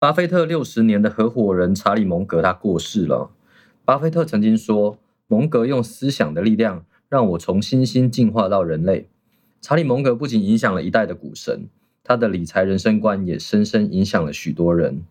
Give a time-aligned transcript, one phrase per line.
[0.00, 3.32] 巴菲特六十年的合伙人查理·蒙格他过世了。
[3.84, 4.96] 巴菲特曾经说
[5.28, 9.10] ：“蒙格用思想的力量让我从猩猩进化到人类。”
[9.60, 11.68] 查理·蒙格不仅影响了一代的股神，
[12.02, 15.02] 他的理财人生观也深深影响了许多人。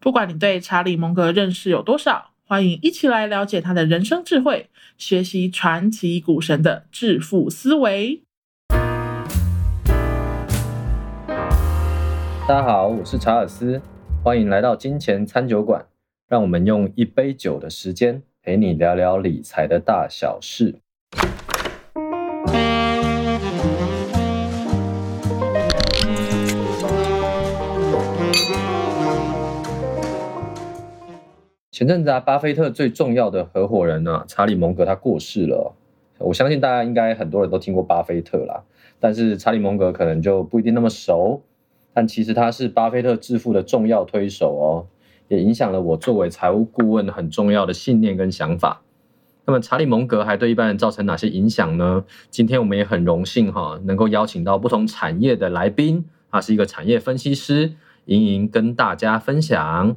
[0.00, 8.22] 不管你对查理·蒙格认识有多少，欢迎一起来了解他的人生智慧，学习传奇股神的致富思维。
[12.48, 13.78] 大家好，我是查尔斯。
[14.24, 15.84] 欢迎来到金钱餐酒馆，
[16.28, 20.76] 让我们用一杯酒的时间陪你聊聊理财的大小事。
[31.72, 35.74] 前阵子啊，巴菲特最重要的合伙人呢，查理·蒙格他过世了。
[36.18, 38.62] 我相信大家应该很多人都听过巴菲特啦，
[39.00, 41.42] 但是查理·蒙格可能就不一定那么熟。
[41.94, 44.86] 但其实他是巴菲特致富的重要推手哦，
[45.28, 48.82] 也影响了我作为财务顾问很重要的信念跟想法。
[49.44, 52.04] 那么查理蒙格还对一般人造成哪些影响呢？
[52.30, 59.96] 今天我们也很荣幸哈，能够邀请到不同产业的来宾，他是一个产业分析师，莹莹跟大家分享。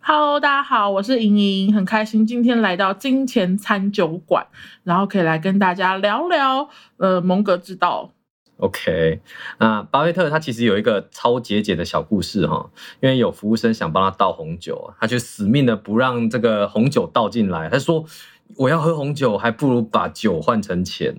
[0.00, 4.46] Hello，大家好，我是莹莹，很开心今天来到金钱餐酒馆，
[4.84, 8.10] 然后可以来跟大家聊聊呃蒙格之道。
[8.62, 9.20] OK，
[9.58, 17.68] 那巴菲特他其实有一个超节俭的小故事哈，因为有服务生想帮他倒红酒，他就死命的不让这个红酒倒进来。
[17.68, 18.04] 他说
[18.54, 21.16] ：“我要喝红酒，还不如把酒换成钱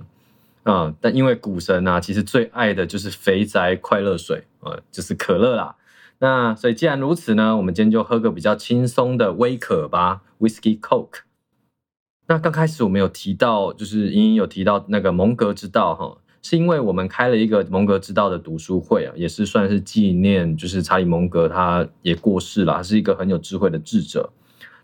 [0.63, 5.75] 啊！”但因为股神啊，其实最爱的就是肥宅快乐水啊，就是可乐啦。
[6.19, 11.23] 那所以既然如此呢，我们今天就喝个比较轻松的威可吧，Whisky Coke。
[12.27, 16.17] 那刚开始我们有提到，就是莹莹有提到那个蒙格之道哈。
[16.43, 24.29] 是因为我们开了一个蒙格之道的读书会啊，也是算是纪念，就是查理蒙格他也过世了，他是一个很有智慧的智者。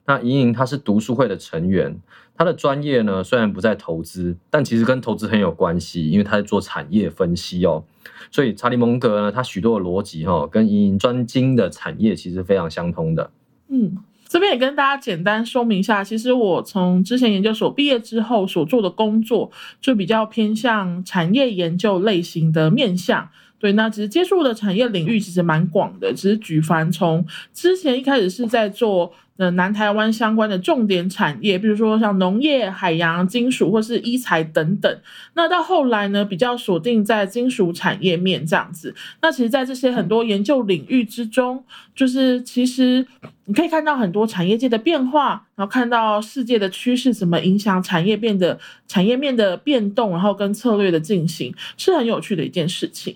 [0.05, 1.95] 那莹莹她是读书会的成员，
[2.35, 7.83] 她的专业呢虽然不在投资，但其实跟投资很有关系，因为她在做产业分析哦。
[8.31, 13.29] 所以查理蒙格呢，他许多的逻辑哈，跟莹莹专精的产业其实非常相通的。
[13.67, 13.97] 嗯。
[14.29, 19.51] 这边也跟大家简单说明一下，其实我从之前研究所毕业之后所做的工作，
[19.81, 23.27] 就比较偏向产业研究类型的面向。
[23.57, 29.11] 对，那其实接触的产业领域其实蛮广的，只是举凡从之前一开始是在做。
[29.39, 34.99] 呃，南台湾相关的重点产业，比如说像农业、海洋、金属或是医材等等。
[35.33, 38.93] 那到后来呢，比较锁定在金属产业面这样子。
[39.21, 41.63] 那其实，在这些很多研究领域之中，
[41.95, 43.07] 就是其实
[43.45, 53.15] 你可以看到很多产业界的变化，然后看到世界的趋势怎么影响产业变的产业面的变动，然后跟策略的进行，是很有趣的一件事情。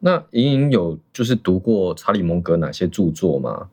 [0.00, 3.68] 那莹莹有就是读过查理蒙格哪些著作吗？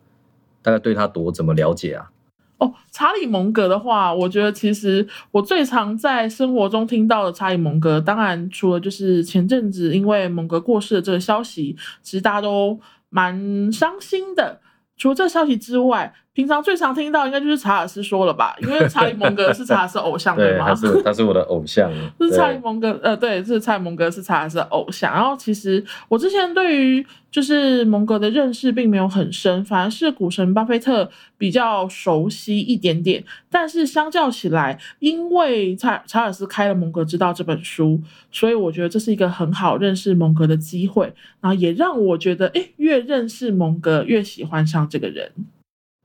[0.69, 2.11] 大概对他多怎么了解啊？
[2.59, 14.61] 哦，查理蒙格的话，我觉得其实我最常在生活中听到的查理蒙格，当然除了就是前阵子因为蒙格过世的这个消息，其实大家都蛮伤心的。
[14.95, 20.69] 除了这消息之外，平常最常听到应该就是查尔斯说了吧， 因为查理蒙格是查尔斯偶像，对吗？
[20.69, 25.13] 他是他是我的偶像， 是查理蒙格，呃，对，是查理蒙格是查尔斯偶像。
[25.13, 33.21] 然后其实我之前对于就是蒙格的认识并没有很深，反而是股神巴菲特比较熟悉一点点。
[33.49, 37.99] 但是相较起来，因为查查尔斯开了《蒙格之道》这本书，
[38.31, 41.13] 所以我觉得这是一个很好认识蒙格的机会。
[41.41, 45.29] 然后也让我觉得，哎，越认识蒙格，越喜欢上这个人。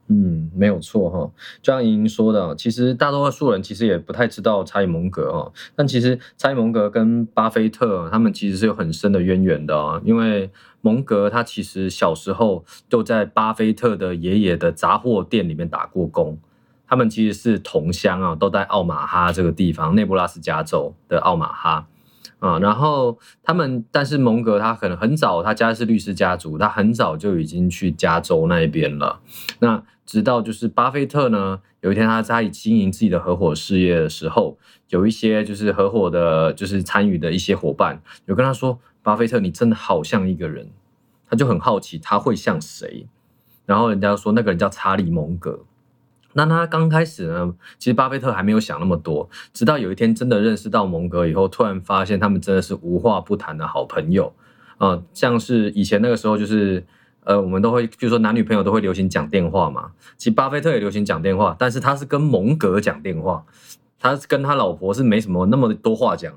[0.09, 1.31] 嗯，没有错哈，
[1.63, 10.51] 就像莹莹说的，其实大多数人其实也不太知道查理蒙格哈，但其实查理蒙格跟巴菲特他们其实是有很深的渊源的啊，因为
[10.83, 16.39] 蒙格他其实小时候就在巴菲特的爷爷的杂货店里面打过工，
[16.87, 21.87] 他们其实是同乡啊，都在奥马哈这个地方，内布拉斯加州的奥马哈。
[22.45, 29.19] 啊，然后他们，但是蒙格他可能很早，他家是律师家族，他很早就已经去加州那边了。
[29.61, 34.59] 那直到就是巴菲特呢，有一天他在经营自己的合伙事业的时候，
[34.91, 40.69] 有一些就是合伙的，就是参与的一些伙伴，有跟他说：“巴菲特，你真的好像一个人。”
[41.27, 43.07] 他就很好奇他会像谁，
[43.65, 45.61] 然后人家说那个人叫查理蒙格。
[46.35, 54.33] 那他刚开始呢，其实巴菲特还没有想那么多，直到有一天真的认识到蒙格以后，突然发现他们真的是无话不谈的好朋友。
[54.77, 56.85] 啊，像是以前那个时候，就是
[57.23, 63.45] 呃，我们都会，比如说男女朋友都会流行讲电话嘛，其实巴菲特也流行讲电话，但是他是跟蒙格讲电话，
[64.01, 66.35] 他跟他老婆是没什么那么多话讲，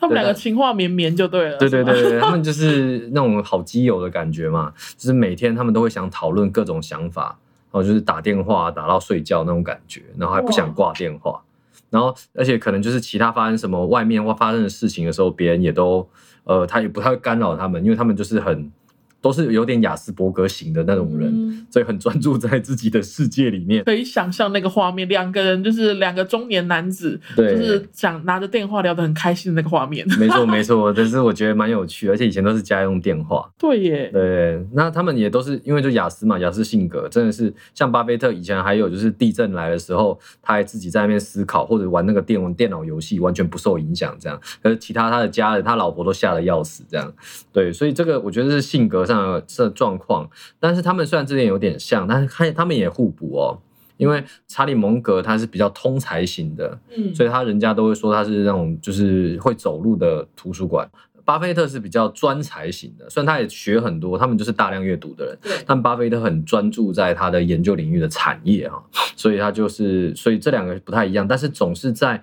[0.00, 1.56] 他们两个情话绵绵就对了。
[1.58, 7.38] 对对对对， 他们就是那种好基友的感觉嘛，就是每天他们都会想讨论各种想法，
[7.76, 11.42] 然后就是打电话打到睡觉那种感觉，然后还不想挂电话，
[11.90, 16.08] 然后而且可能就是其他发生什么外面或发生的事情的时候，别人也都
[16.44, 18.72] 呃他也不太会干扰他们，因为他们就是很
[19.20, 23.84] 都是有点雅斯伯格型的那种人，嗯所以很专注在自己的世界里面。
[23.84, 30.06] 可以想象那个画面，两个人就是两个中年男子，对就是想拿着电话聊得很开心的那个画面。
[30.18, 33.50] 没 错没错，但是我觉得蛮有趣，而且以前都是家用电话。
[33.58, 44.40] 对耶，对，那他们也都是因为就雅思嘛，雅思性格真的是像巴菲特以前还有就是地震来的时候，他还自己在那边思考或者玩那个电电脑游戏，完全不受影响这样。
[44.62, 47.12] 可是其他他的家人，他老婆都吓得要死这样。
[47.52, 53.58] 对，所以这个我觉得是性格上的这状况，但是他们虽然这点有点像，但是他他们也互补哦。
[53.98, 60.86] 因为查理蒙格他是比较通才型的，嗯，所以他人家都会说他是那种就是会走路的图书馆。
[61.24, 68.80] 巴菲特是比较专才型的，虽然他也学很多，他们就是大量阅读的人，但巴菲特很专注在他的研究领域的产业哈，
[69.16, 72.22] 所以他就是，所以这两个不太一样，但是总是在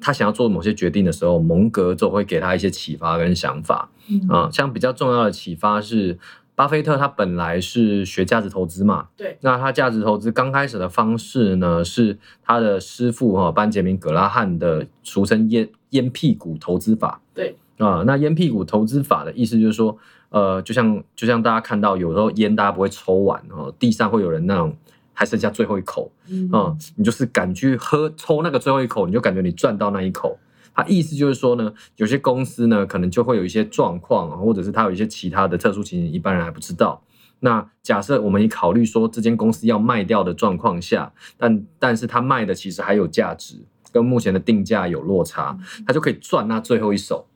[0.00, 3.90] 他想要做某些决定的时候，蒙格总会给他一些启发跟想法。
[4.08, 4.26] 嗯。
[4.28, 6.18] 啊、像比较重要的启发是，
[6.54, 17.20] 巴菲特他本来是学价值投资嘛，对，那他价值投资刚开始的方式呢，是他的师傅哈班杰明格拉汉的俗称烟烟屁股投资法。
[17.34, 17.56] 对。
[17.78, 19.96] 啊，那烟屁股投资法的意思就是说，
[20.28, 24.76] 呃，就像就像大家看到有时候烟大家不会抽完哦，地上会有人那种
[25.12, 30.38] 还剩下最后一口嗯啊、你就是敢去喝抽那个最后一口，你就感觉你赚到那一口。
[30.74, 37.02] 它意思就是说呢，有些公司呢可能就会有一些状况，或者是它有一些其他的特殊情形，一般人还不知道。
[37.40, 43.56] 那假设我们也考虑说这间公司要卖掉的状况下，但但是它卖的其实还有价值，
[43.92, 47.26] 跟目前的定价有落差，它就可以赚那最后一手。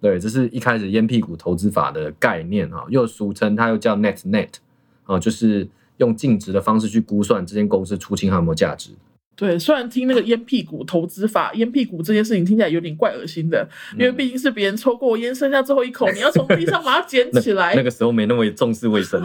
[0.00, 4.48] 对，这是一开始烟屁股投资法的概念哈，又俗称它又叫 net net
[5.04, 8.90] 啊，就是用净值的方式去估算这间公司出清还有没有价值。
[9.38, 13.64] 对，虽然听那个烟屁股投资法，烟屁股这件事情听起来有点怪恶心的，
[13.96, 17.76] 因为毕竟是别人抽过烟，剩下最后一口，你要从地上把它捡起来。
[17.76, 19.22] 那个时候没那么重视卫生。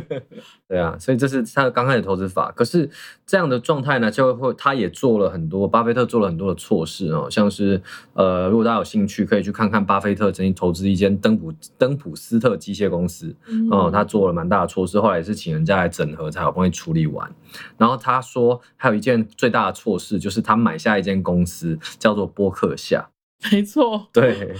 [0.68, 2.52] 对啊，所以这是他刚开始投资法。
[2.54, 2.86] 可是
[3.24, 7.80] 这样的状态呢，就会他也做了很多，巴菲特做了很多的措施哦，像是
[8.12, 13.34] 呃，如果大家有兴趣，可以去看看巴菲特曾经投资一间登普登普斯特机械公司。
[13.46, 17.26] 嗯哦，他做了蛮大的措施，后来也是请人家来整合，才好不容易处理完。
[17.78, 23.08] 然后他说，还有一件最大的错事，就是他买下一间公司，叫做波克夏。
[23.52, 24.56] 没错，对，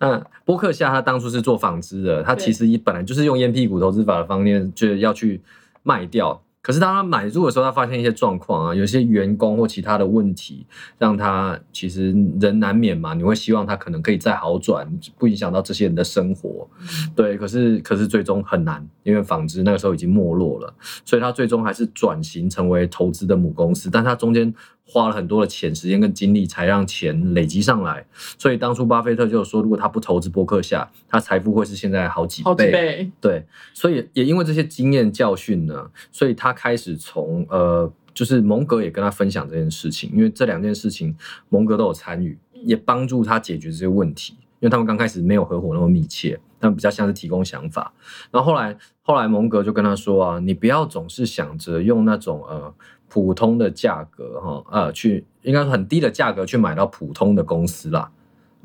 [0.00, 5.40] 那波克夏他当初是做纺织的，他其实本来就是用烟屁股投资法的方面，就要去
[5.84, 6.42] 卖掉。
[6.66, 10.66] 可是当他买入的时候，他发现一些状况啊，有些员工或其他的问题，
[10.98, 14.84] 让他其实人难免嘛，你会希望他可能可以再好转，
[15.16, 16.68] 不影响到这些人的生活。
[17.14, 20.74] 对，可是可是最终很难，因为纺织那个时候已经没落了，
[21.04, 24.52] 所以他最终还是转型成为投资的母公司，但他中间
[24.88, 28.06] 花了很多的钱、时间跟精力，才让钱累积上来。
[28.38, 33.10] 所以当初巴菲特就说，如果他不投资伯克夏，他财富会是现在好几好几倍。
[33.20, 33.44] 对，
[33.74, 41.16] 所以也因为这些经验教训呢，所以他开始从呃，就是蒙格也跟他分享这件事情，因为这两件事情
[41.48, 44.36] 蒙格都有参与，也帮助他解决这些问题。
[44.58, 47.92] 因为他们刚开始没有合伙那么密切，他们比较像是提供想法。
[48.30, 52.74] 然后后来后来蒙格就跟他说啊，你不要总是想着用那种呃
[53.08, 58.10] 普通的价格哈呃去应该说很低的价格去买到普通的公司啦。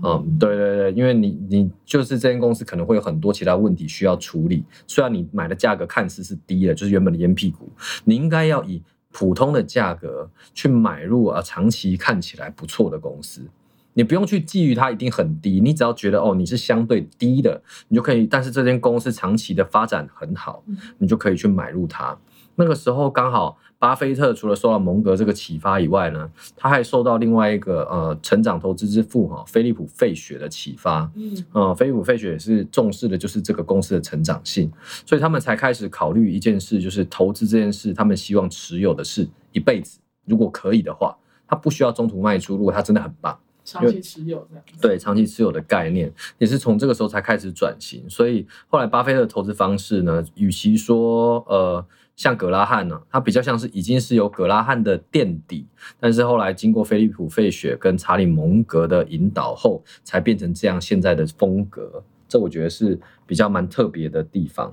[0.03, 4.63] 嗯，对对对，因为你你就是这间公司可能会有很多其他问题需要处理。
[4.87, 7.69] 虽然你买的价格看似是低的，就是原本的烟屁股，
[8.05, 8.81] 你应该要以
[9.11, 13.43] 普通的价格去买入啊长期看起来不错的公司。
[13.93, 18.25] 你不用去觊觎它一定很低，你只要觉得哦你是相对低的，你就可以。
[18.25, 20.63] 但是这间公司长期的发展很好，
[20.97, 22.17] 你就可以去买入它。
[22.55, 31.11] 那个时候刚好，巴菲特除了受到蒙格这个启发以外呢，他还受到另外一个呃成长投资之父哈菲利普费雪的启发。
[31.15, 34.71] 嗯呃，菲利普费雪也是重视的就是这个公司的成长性，
[35.03, 43.35] 所以他们才开始考虑一件事，就是投资这件事，他们希望持有的是一辈子，如果可以的话，他不需要中途卖出，如果他真的很棒。
[43.63, 44.63] 长期持有这样。
[44.81, 48.07] 对长期持有的概念，也是从这个时候才开始转型。
[48.09, 51.85] 所以后来巴菲特的投资方式呢，与其说呃
[52.21, 55.65] 像格拉汉呢、它比较像是已经是有格拉汉的垫底，
[55.99, 62.03] 但是后来经过菲利普费雪跟查理蒙格的引导后，才变成这样现在的风格。
[62.27, 64.71] 这我觉得是比较蛮特别的地方。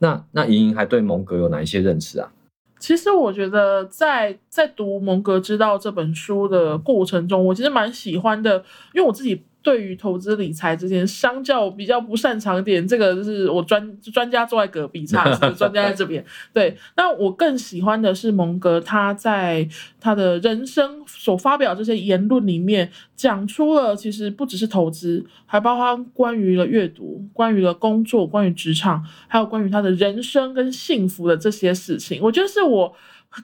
[0.00, 2.32] 那那莹莹还对蒙格有哪一些认识啊？
[2.80, 8.56] 其实我觉得在在读《蒙格之道》这本书的过程中，我其实蛮喜欢的，
[8.92, 16.24] 因为我自己对于投资理财这件，相较比较不擅长点，这个就是我专专家坐在隔壁，差专家在这边。
[16.54, 19.68] 对，那我更喜欢的是蒙格他在
[20.00, 32.22] 他的人生所发表这些言论里面，讲出了其实不只是投资，还包括关于了阅读、关于了工作、关于职场，还有关于他的人生跟幸福的这些事情。
[32.22, 32.94] 我觉得是我。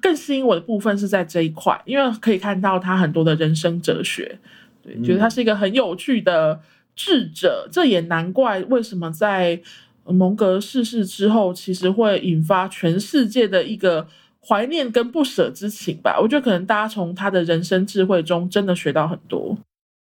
[0.00, 4.38] 更吸引我的部分是在这一块，因为可以看到他很多的人生哲学，
[4.84, 6.60] 对，觉得他是一个很有趣的
[6.94, 7.66] 智者。
[7.72, 9.58] 这也难怪为什么在
[10.04, 14.06] 蒙格逝世之后，其实会引发全世界的一个
[14.46, 16.20] 怀念跟不舍之情吧。
[16.20, 19.56] 我觉得可能大家从他的人生智慧中真的学到很多。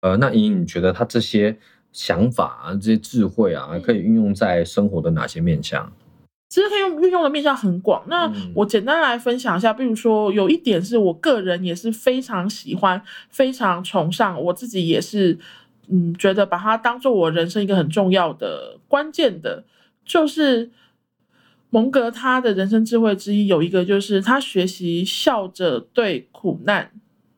[0.01, 1.56] 呃，那莹莹，你觉得他这些
[1.92, 5.89] 想法啊，这些智慧啊，可以运用在生活的哪些面向？
[6.53, 8.03] 其实可以用运用的面向很广。
[8.07, 15.36] 那我简单来分享一下，比如说有一点是我个人也是非常喜欢、非常崇尚，我自己也是
[15.88, 19.63] 嗯觉得把它当做我人生一个很重要的关键的，
[20.05, 20.69] 就是
[21.72, 26.91] 蒙格他的人生智慧之一有一个就是他学习笑着对苦难。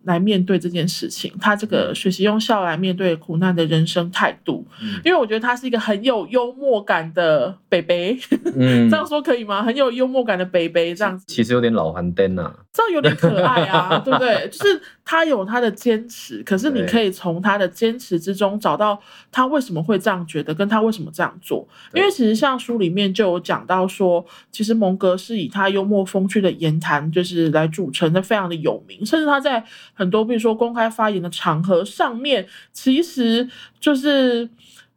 [0.05, 4.65] 来面对这件事情，他这个学习用笑来面对苦难的人生态度，
[5.03, 8.17] 因为我觉得他是一个很有幽默感的北北，
[8.55, 9.61] 嗯， 这样说可以吗？
[9.63, 14.47] 很有幽默感的北北，这样子其实有点老黄灯啊，这样有点可爱啊， 对不对？
[14.49, 18.99] 就是他有他的坚持，可是你可以从他的坚持之中找到
[19.31, 21.67] 他为什么会这样觉得，跟他为什么这样做。
[21.93, 29.63] 因为其实像书里面就有讲到说，其实蒙格是以他幽默风趣的言谈就是来组成的，非常的有名，甚至他在。
[29.95, 33.49] 很多，比如说公开发言的场合上面，其实
[33.79, 34.47] 就是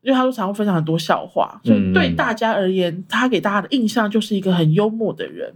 [0.08, 5.52] 因为他都常会分享很多笑话，所以对大家而言，他给大家的印象就是一个很幽默的人。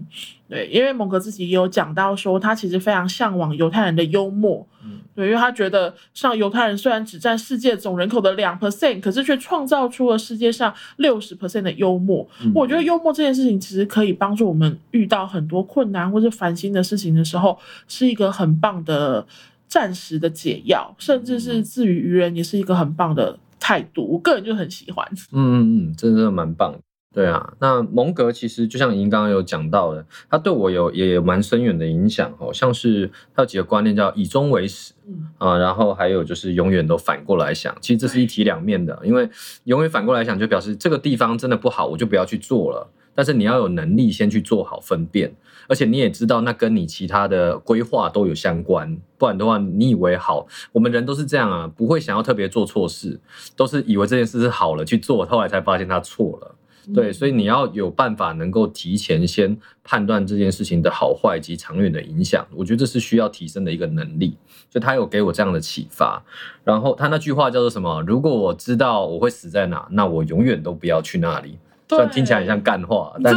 [0.47, 4.66] 对，因为蒙格自己也有讲到说，他其实非常向往犹太人的幽默。
[4.85, 12.28] 嗯，对，因为他觉得像犹太人虽然只占世界总人口的两 percent，可是却创造出了世界上六十 percent 的幽默。
[12.54, 19.26] 我觉得幽默这件事情其实可以帮助我们遇到很多困难或者烦心的事情的时候，是一个很棒的
[19.66, 24.07] 暂时的解药，甚至是自娱于人也是一个很棒的态度。
[24.12, 25.07] 我个人就很喜欢。
[25.33, 26.75] 嗯嗯嗯，真的蛮棒。
[27.14, 34.95] 对啊，那蒙格其实就像您刚刚有讲到的，他对我有也蛮深远的影响哦，像是他有几个观念叫以终为始，
[35.37, 39.28] 啊，然后还有就是永远都反过来想，其实这是一体两面的，因为
[39.64, 42.90] 永远反过来想就表示这个地方真的不好，我就不要去做了。
[43.14, 45.35] 但是你要有能力先去做好分辨，
[45.69, 53.21] 而且你也知道那跟你其他的规划都有相关，不然的话你以为好，我们人都是这样啊，不会想要特别做错事，
[53.57, 56.57] 都是以为这件事是好了去做，后来才发现它错了。
[56.92, 64.37] 对，所以你要有办法能够提前先判断这件事情的好坏及长远的影响，我觉得这是需要提升的一个能力。
[64.69, 66.21] 所以他有给我这样的启发。
[66.64, 68.02] 然后他那句话叫做什么？
[68.04, 71.57] 如果我知道我会死在哪，那我永远都不要去那里。
[71.93, 73.35] 虽然听起来很像干话，但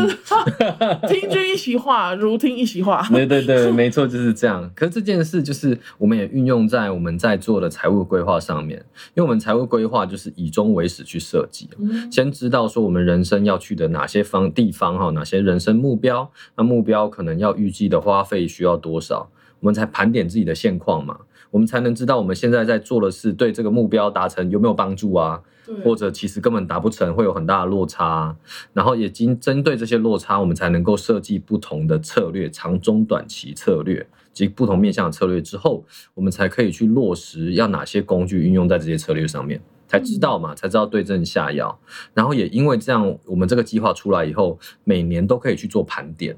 [1.07, 3.05] 听君一席话，如听一席话。
[3.11, 4.69] 对对对，没错，就是这样。
[4.75, 8.79] 可是这件事就是我们也运用在我们在做的财务规划上面，
[9.13, 11.69] 因为我们财务规划就是以终为始去设计，
[12.11, 21.17] 先知道说我们人生要去的哪些方地方哈，哪些人生目标，那目标可能要预计的花费需要多少，我们才盘点自己的现况嘛，
[21.55, 25.41] 我们才能知道我们现在在做的事对这个目标达成有没有帮助啊。
[25.83, 28.35] 或者其实根本达不成，会有很大的落差。
[28.71, 35.83] 然后也经针对这些落差，我们才能够设计不同的策略，长中短期策略及不同面向的策略之后，
[36.13, 41.79] 我们才可以去落实要哪些工具运用在这些策略上面，才知道嘛，才知道对症下药。
[42.13, 46.37] 然后也因为这样，我们这个计划出来以后，每年都可以去做盘点。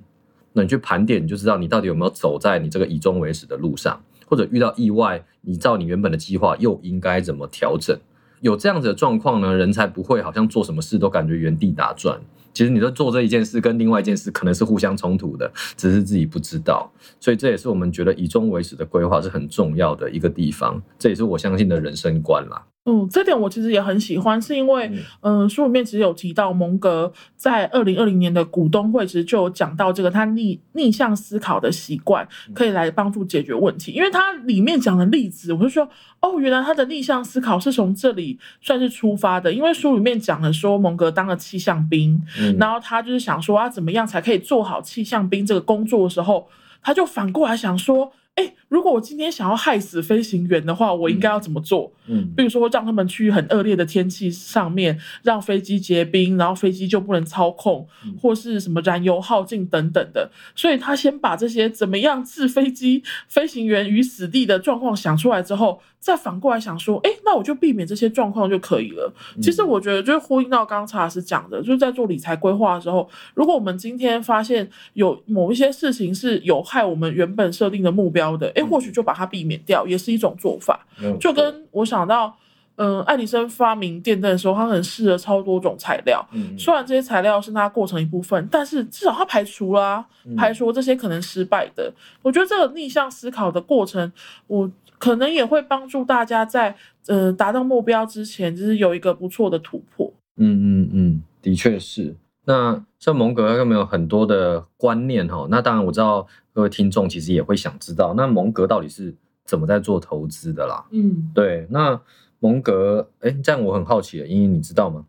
[0.54, 7.98] 那你去盘点，你就知道你到底有没有走在你这个以终为始的路上，或者遇到意外，你照你原本的计划又应该怎么调整？
[8.42, 12.22] 有这样子的状况呢，人才不会好像做什么事都感觉原地打转。
[12.54, 16.92] 其实你在做这一件事，跟另外一件事可能是互相冲突的，只是自己不知道。
[17.20, 20.82] 所以这也是我们觉得以终为始的规划是很重要的一个地方。
[21.00, 22.66] 这也是我相信的人生观啦。
[22.90, 24.90] 嗯，这点我其实也很喜欢，是因为，
[25.20, 33.92] 嗯，书里面其实有提到蒙格在二零二零年的股东会，其实就有讲到这个他逆逆向思考的习惯，可以来帮助解决问题。
[33.92, 35.88] 因为他里面讲的例子，我就说，
[36.22, 39.52] 哦，原来他的逆向思考是从这里算是出发的。
[39.52, 42.22] 因为书里面讲了说，蒙格当了气象兵，
[42.58, 46.48] 然后他就是想说，啊，怎么样才可以做好气象兵这个工作的时候，
[46.82, 48.14] 他就反过来想说。
[48.38, 51.92] 哎，如果我今天想要害死飞行员的话，我应该要怎么做？
[52.08, 57.88] 嗯，比如说让他们去很恶劣的天气上面，让飞机结冰，然后飞机就不能操控，
[58.22, 60.30] 或是什么燃油耗尽等等的。
[60.56, 69.14] 所以他先把这些怎么样置飞机飞行员于死地的状况想出来之后，再反过来想说，哎，那我就避免这些状况就可以了。
[69.42, 80.86] 其实我觉得，就是呼应到刚刚查老师讲的，就是在做理财规划的时候，如果我们今天发现有某一些事情是有害我们原本设定的目标的，哎，或许就把它避免掉，也是一种做法。
[81.20, 82.36] 就跟我想到。
[82.80, 86.24] 嗯，爱迪生发明电灯的时候，他可能试了超多种材料。
[86.32, 90.06] 嗯，虽然这些材料是他过程一部分，但是至少他排除了，
[90.38, 91.92] 排除这些可能失败的。
[92.22, 94.14] 我觉得这个逆向思考的过程，
[94.46, 96.76] 我可能也会帮助大家在
[97.08, 100.14] 呃达到目标之前，就是有一个不错的突破。
[100.36, 102.16] 嗯嗯嗯，的确是。
[102.46, 105.48] 那像蒙格有没有很多的观念哈？
[105.50, 109.16] 那当然我知道各位听众其实也会想知道，那蒙格到底是
[109.48, 110.86] 怎么在做投资的啦？
[110.92, 112.00] 嗯，对，那。
[112.40, 115.04] 蒙格，哎，这样我很好奇，英英你知道吗？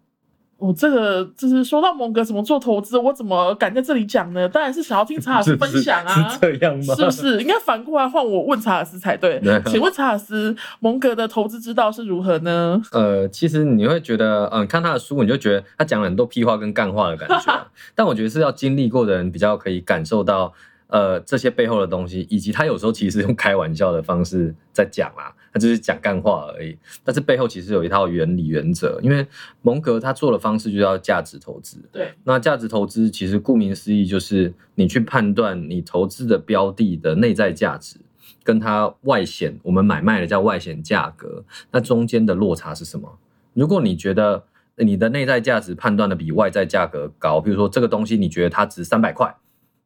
[0.57, 4.49] 我这个就是说到蒙格怎么做投资，我怎么敢在这里讲呢？
[4.49, 6.95] 当然是想要听查尔斯分享啊，是这样吗？
[6.97, 7.38] 是不是？
[7.42, 9.38] 应该反过来换我问查尔斯才对。
[9.66, 12.80] 请问查尔斯，蒙格的投资之道是如何呢？
[12.92, 17.66] 呃，其实你会觉得，嗯，看他的书，你就觉得他讲了很多屁话跟干话的感觉。
[17.95, 20.54] 但我觉得是要经历过的人比较可以感受到。
[20.88, 26.76] 呃，这些背后的东西，以及他有时候其实用开玩笑的方式在讲啦，他就是讲干话而已。
[27.04, 29.26] 但是背后其实有一套原理原则，因为
[29.61, 31.76] 蒙格他做的方式就叫价值投资。
[31.92, 37.99] 对，那价值投资其实顾名思义就是你去判断你投资的标的的内在价值，
[38.42, 43.18] 跟它外显我们买卖的叫外显价格，那中间的落差是什么？
[43.52, 44.45] 如果你觉得
[44.76, 49.37] 你的内在价值判断的比外在价格高，比如说这个东西你觉得它值三百块。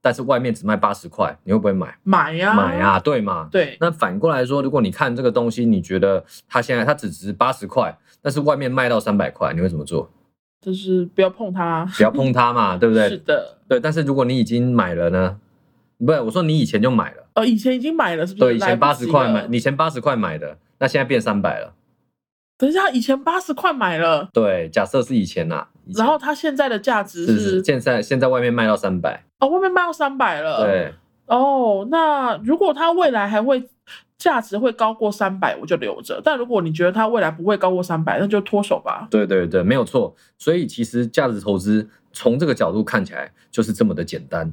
[0.03, 1.97] 但是外面只卖八十块，你会不会买？
[2.03, 3.49] 买呀，买呀，对吗？
[3.53, 3.77] 对。
[3.81, 10.11] 那反过来说，如果你看这个东西，你觉得它现在它只值八十块，但是外面卖到三百块，你会怎么做？
[10.61, 13.09] 就是不要碰它，不要碰它嘛， 对不对？
[13.09, 13.79] 是的，对。
[13.81, 15.39] 但是如果你已经买了呢？
[16.05, 17.23] 不是，我说你以前就买了。
[17.37, 18.45] 哦，以前已经买了，是不是？
[18.45, 21.73] 对，以前八十块买，以前八十块买的，那现在变三百了。
[22.63, 24.29] 等一下，以前八十块买了。
[24.33, 25.67] 对，假设是以前呐。
[25.97, 29.25] 然后它现在的价值是现在现在外面卖到三百。
[29.41, 30.65] 哦，外面卖到三百了。
[30.65, 30.95] 对。
[31.27, 33.69] 哦，那如果它未来还会
[34.17, 36.21] 价值会高过三百，我就留着。
[36.23, 39.09] 但如果你觉得它未来不会高过三百，那就脱手吧。
[39.11, 40.15] 对对对，没有错。
[40.39, 44.53] 所以其实价值投资从这个角度看起来就是这么的简单。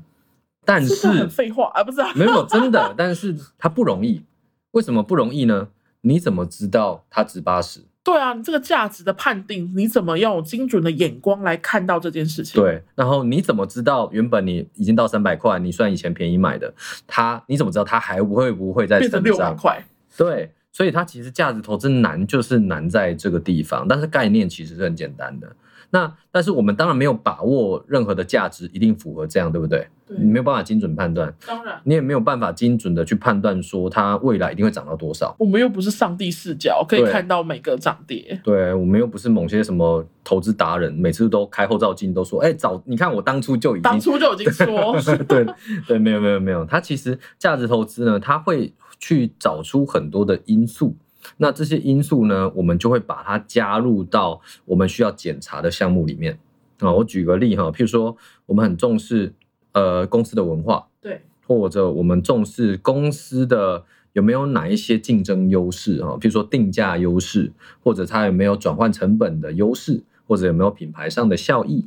[0.65, 2.01] 但是很废话啊，不是？
[2.15, 4.23] 没有真的，但是它不容易。
[4.71, 5.67] 为什么不容易呢？
[6.01, 7.81] 你怎么知道它值八十？
[8.03, 12.61] 对啊，你这个价值的判定，你怎么用精准的眼光来看到这件事情？
[12.61, 16.73] 对，然后你怎么知道原本你已经到三百块，你算以前便宜买的，
[17.05, 19.83] 它你怎么知道它还会不会再变成六百块？
[20.17, 25.55] 对，所以它其实价值投资难就是难在这个地方，但是概念其实是很简单的。
[25.91, 29.87] 那但是我们当然没有把握任何的价值一定符合这样，对不对？
[30.17, 35.35] 你没有办法精准判断，当然你也没有办法精准的去判断说它未来一定会涨到多少。
[35.37, 38.39] 我们又不是上帝视角，可以看到每个涨跌。
[38.43, 44.95] 对，我们又不是某些什么投资达人，每次都开后照镜都说：“哎，早你看我当初就已经当初就已经说。
[45.29, 45.45] ”对
[45.87, 50.95] 对，没有没有没有，它其实价值投资呢，它会去找出很多的因素。
[51.37, 56.39] 那这些因素呢，我们就会把它加入到我们需要检查的项目里面
[56.79, 56.91] 啊。
[56.93, 59.33] 我举个例哈，譬如说，我们很重视
[59.73, 67.51] 呃公司的文化，对，或者我们重视公司的有没有哪一些竞争优势哈，譬如说定价优势，
[67.83, 71.85] 或者它有没有转换成本的优势，或者有没有品牌上的效益，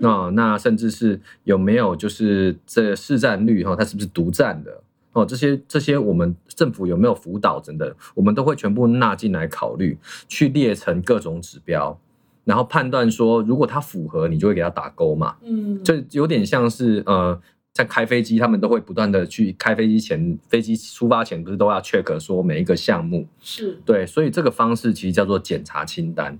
[0.00, 4.82] 那那甚至是有没有就是这市占率哈，它是不是独占的？
[5.14, 9.96] 哦，这些这些我们政府有没有辅导等等，我们都会全部纳进来考虑，
[10.28, 11.98] 去列成各种指标，
[12.44, 15.36] 然后判断说，如果它符合，你就会给它打勾嘛。
[15.42, 17.40] 嗯，就有点像是呃，
[17.72, 26.36] 在开飞机，他们都会不断的去开飞机前，飞机出发前不是都要 check 说每一个项目是对，所以这个方式其实叫做检查清单。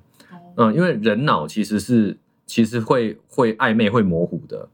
[0.57, 4.69] 嗯，因为人脑其实是其实会会暧昧会模糊的。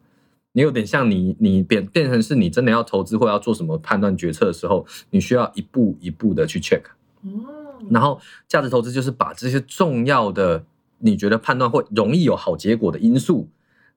[0.53, 6.83] 你有点像你，你变变成是你真的要投资或要做什么判断决策的时候，你需要一步一步的去 check。
[7.23, 10.65] 哦，然后价值投资就是把这些重要的
[10.99, 13.49] 你觉得判断会容易有好结果的因素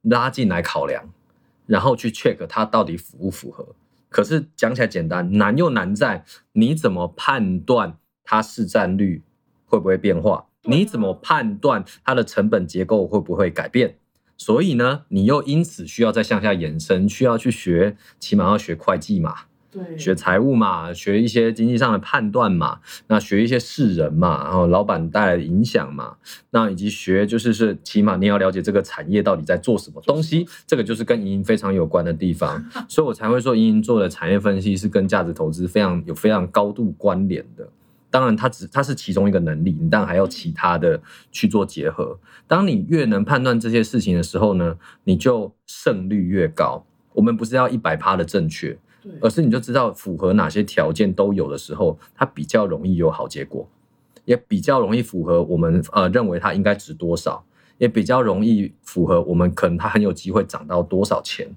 [0.02, 1.10] 拉进来考量，
[1.66, 3.68] 然后去 check 它到底符不符合。
[4.10, 9.24] 可是讲起来简单，难又难在你怎么判断它市占率
[9.66, 10.46] 会不会变化？
[10.66, 13.98] 你怎么判断它的成本结构会不会改变？
[14.38, 19.36] 所以呢，你又因此需要再向下延伸，需要去学，起码要学会计嘛，
[19.72, 26.18] 对，学财务嘛，学一些经济上的判断嘛，那学一些世人嘛，然后老板带来的影响嘛，
[26.52, 37.68] 那以及学就是是起码你要了解这个产业到底在做什么东西，这个就是跟盈盈非常有关的地方， 所以我才会说盈盈做的产业分析是跟价值投资非常有非常高度关联的。
[38.14, 42.16] 当然它只它是其中一个能力，你当然还要其他的去做结合。
[42.46, 46.86] 当你越能判断这些事情的时候呢，你就胜率越高。
[47.14, 48.78] 我们不是要一百趴的正确，
[49.20, 53.68] 而是你就知道符合哪些条件都有的时候，它比较容易有好结果，
[54.26, 57.44] 也比较容易符合我们呃认为它应该值多少，
[57.80, 61.50] 也比较容易符合我们可能它很有机会涨到多少钱。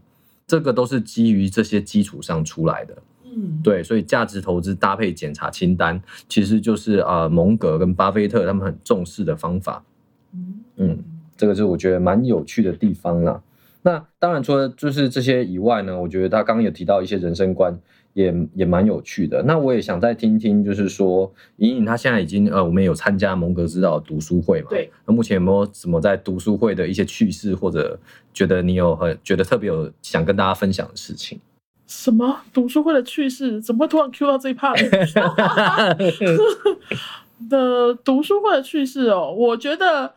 [0.46, 2.96] 这个都是基于这些基础上出来的。
[3.34, 9.84] 嗯，对，所以价值投资搭配检查清单，其实就是啊、呃蒙格跟巴菲特他们很重视的方法。
[10.32, 11.04] 嗯嗯，
[11.36, 13.42] 这个是我觉得蛮有趣的地方啦。
[13.82, 17.78] 那当然，除了就是这些以外呢，我觉得他刚刚有提到一些人生观，
[18.14, 19.40] 也也蛮有趣的。
[19.44, 24.66] 那我也想再听听，就是说，莹莹她现在已经呃，我们有参加蒙格指导读书会嘛？
[24.70, 24.90] 对。
[25.06, 27.96] 那目前有没有什么在读书会的一些趣事，或者
[28.34, 31.38] 觉得你有很觉得特别有想跟大家分享的事情？
[31.96, 33.58] 什么读书会的趣事？
[33.62, 34.76] 怎么会突然 Q 到这一 part？
[37.48, 40.12] 的 读书会的趣事哦，我觉得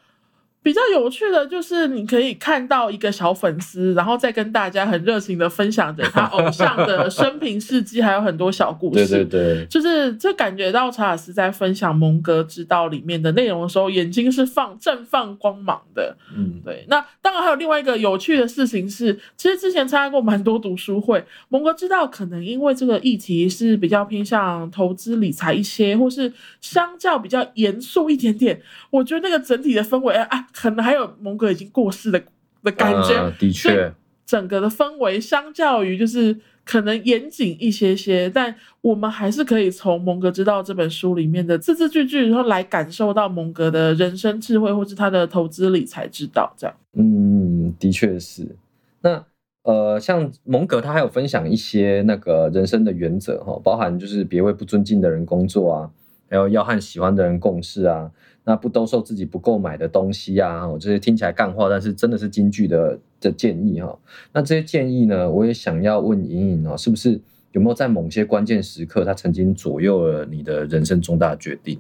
[0.61, 9.07] 比较有趣的就是你可以看到一个小粉丝，然后再跟大家很热情的分享着他偶像的 生平事迹，还有很多小故事。
[9.07, 16.15] 对对，就是这感觉到查尔斯在分享蒙格之道里面的内容的时候，眼睛是放正放光芒的。
[16.35, 32.21] 嗯，对，那当然还有另外一个有趣的事情是，其实之前参加过蛮多读书会，蒙哥知道可能因为这个议题是比较偏向投资理财一些，或是相较比较严肃一点点，我觉得那个整体的氛围啊，可能还有蒙哥已经过世的
[32.63, 33.93] 的感觉，呃的确，
[34.25, 46.53] 整个的氛围相较于就是可能严谨一些些，但我们还是可以从《蒙格之道》这本书里面的字字句句，然后来感受到蒙格的人生智慧，或是他的投资理财之道。
[46.57, 48.55] 这样，嗯，的确是。
[49.01, 49.23] 那
[49.63, 55.89] 呃，像蒙格他还有分享一些那个人生的原则哈，包含就是别为不尊敬的人工作啊，
[56.29, 58.09] 还有要和喜欢的人共事啊，
[58.43, 63.97] 那不兜售自己不购买的东西啊，我，这些听起来干话，但是真的是金句的的建议哈。
[64.33, 67.19] 那这些建议呢，我也想要问莹莹哦，是不是
[67.51, 71.79] 有没有在某些关键时刻，他曾经左右了你的人生重大决定？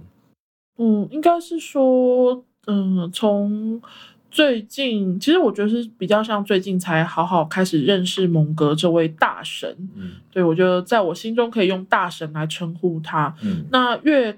[0.77, 3.81] 嗯，应该是说，嗯，从
[4.31, 9.75] 最近，其实我觉得是比较像最近才好好开始认识蒙格这位大神。
[9.95, 13.35] 嗯对我觉得在我心中可以用大神来称呼他。
[13.41, 14.37] 嗯那阅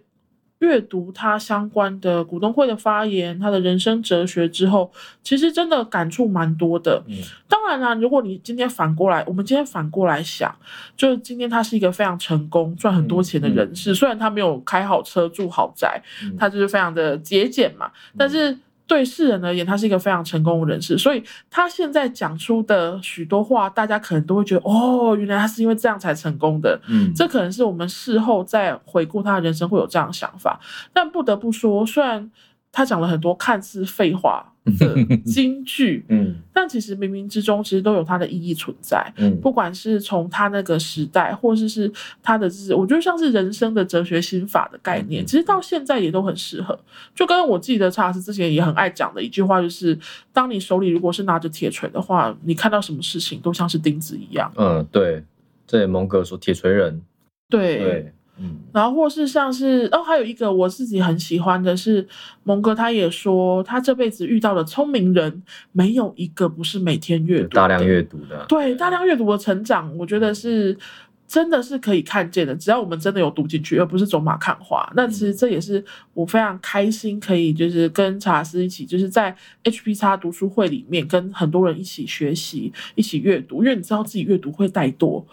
[0.62, 7.04] 阅读他相关的股东会的发言，他的人生哲学之后，其实真的感触蛮多的。
[7.08, 10.56] 嗯当然啦，如果你今天反过来，我们今天反过来想，
[10.95, 18.58] 就是今天他是一个非常成功、赚很多钱的人士，虽然他没有开好车、住豪宅，嗯他就是非常的节俭嘛，但是。
[18.91, 26.77] 对世人而言，他是一个非常成功的人士，所以他现在讲出的许多话，大家可能都会觉得，哦，原来他是因为这样才成功的。
[26.89, 30.60] 嗯，这可能是我们事后再回顾他的人生会有这样的想法，
[30.91, 32.30] 但不得不说，虽然
[32.71, 36.36] 他讲了很多看似废话的金句， 嗯。
[36.53, 39.12] 但其实冥冥之中其实都有它的意义存在。
[39.17, 39.36] 嗯。
[39.41, 46.79] 不管是从他那个时代，或是是他的是，我觉得像是人生的哲学心法的概念，嗯其实到现在也都很适合。
[47.15, 49.97] 就跟我记得查尔斯之前也很爱讲的一句话，就是
[50.31, 54.51] 当你手里如果是拿着铁锤的话，你看到什么事情都像是钉子一样。
[54.55, 55.23] 嗯，对，
[55.65, 57.01] 这也蒙格说铁锤人，
[57.49, 58.58] 对，对，嗯。
[58.74, 62.08] 然后或是像是哦，还有一个我自己很喜欢的是，
[62.44, 70.78] 蒙哥他也说，他这辈子遇到的聪明人没有一个不是每天阅读大量阅读的，对大量阅读的成长，我觉得是
[71.32, 72.54] 真的是可以看见的。
[72.54, 74.91] 只要我们真的有读进去，而不是走马看花。
[74.98, 75.82] 那其实这也是
[76.13, 83.63] 我非常开心，可以就是跟查尔斯一起，就是在 HP 叉读书会里面跟很多人一起学习、一起阅读。
[83.63, 85.24] 因为你知道自己阅读会怠惰，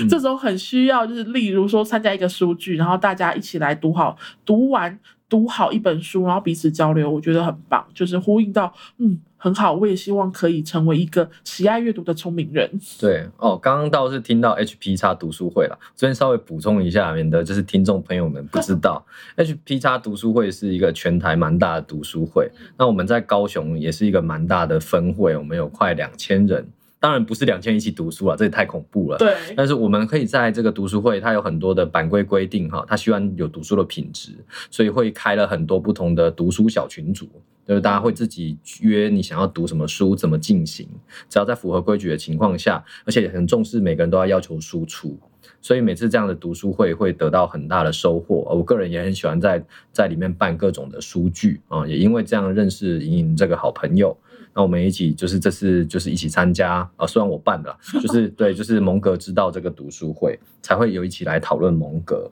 [0.00, 4.16] 嗯 这时候很需要，就是例如说参加一个书剧，然后大家一起来读好、
[4.46, 4.96] 读完、
[5.28, 9.74] 读好一本书，然后彼此交流，我觉得很棒，就是呼应到嗯很好。
[9.74, 12.68] 我也希望可以成为一个喜爱阅读的聪明人。
[12.98, 19.04] 对哦，刚刚倒是听到 HP 叉读书会了，这边稍微补充一下，免得就是听众朋友们不知道，
[19.36, 26.66] HP 叉读书会是一个全台蛮大的读书会，那我们在高雄也是一个蛮大的分会，我们有快两千人，
[27.00, 29.18] 当然不是两千一起读书了，这也太恐怖了。
[29.18, 34.32] 对，但是我们可以在这个读书会，它有很多的版规规定哈，它希望有读书的品质，
[34.70, 37.28] 所以会开了很多不同的读书小群组，
[37.66, 40.88] 就是大家会自己约你想要读什么书，怎么进行，
[41.28, 45.16] 只要在符合规矩的情况下，而且很重视每个人都要要求输出，
[45.60, 48.38] 所以每次这样的读书会会得到很大的收获。
[48.50, 54.16] 我个人也很喜欢在在里面办各种的书剧啊，也因为这样认识莹莹这个好朋友。
[54.58, 62.28] 那我们一起就是这次就是一起参加啊，虽然我办的，就是 对，就是蒙格知道这个读书会才会有一起来讨论蒙格。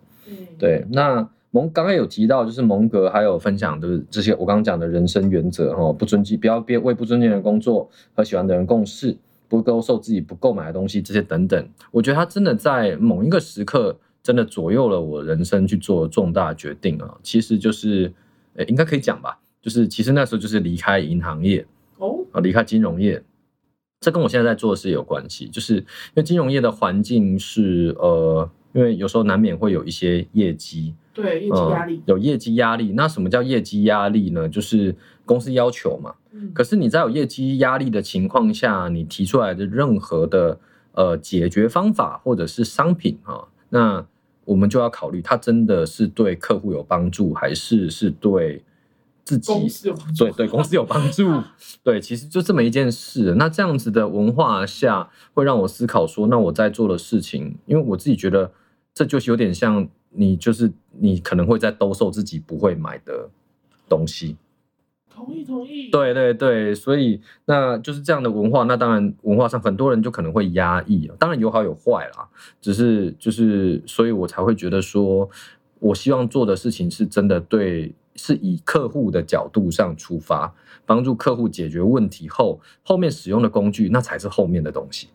[0.59, 11.69] 对，那蒙刚刚有提到，就是蒙格还有分享的这些我刚刚讲的人生原则哈，不尊敬，不要别为不尊敬的人工作，和喜欢的人共事，不兜售自己不购买的东西，这些等等。
[11.93, 17.17] 我觉得他真的在某一个时刻，真的左右了我人生去做重大决定啊。
[17.23, 18.13] 其实就是，
[18.57, 21.76] 呃，应该可以讲吧，就是其实那时候就是离开银行业哦，
[22.33, 23.23] 啊，离开金融业。
[24.01, 25.85] 这跟我现在在做的事有关系，就是因
[26.17, 32.93] 为金融业的环境是呃，因为有时候难免会有一些业绩，对，业绩压力嗯，，有业绩压力。
[32.93, 34.47] 那什么叫业绩压力呢？
[34.49, 36.15] 就是公司要求嘛。
[36.33, 40.61] 嗯可是你在有业绩压力的情况下，你提出来的任何的
[40.93, 44.07] 呃解决方法或者是商品啊，那
[44.45, 48.63] 我们就要考虑它真的是对客户有帮助，还是是对
[49.27, 51.43] 自己公司有帮助对对公司有帮助。
[51.83, 53.35] 对，其实就这么一件事。
[53.37, 58.53] 那这样子的文化下，会让我思考说，那我在做的事情，因为我自己觉得
[58.95, 63.29] 这就是有点像你，就是你可能会在兜售自己不会买的
[63.89, 64.37] 东西。
[65.13, 68.65] 同意同意，对对对，所以那就是这样的文化。
[68.65, 72.29] 那当然，文化上很多人就可能会压抑，当然有好有坏啦。
[72.61, 75.29] 只是就是，所以我才会觉得说，
[75.79, 85.09] 我希望做的事情是真的对，是以客户的角度上出发，帮助客户解决问题后，后面使用的工具那才是后面的东西。